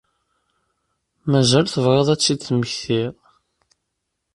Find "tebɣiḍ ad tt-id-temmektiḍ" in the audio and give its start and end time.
1.67-3.13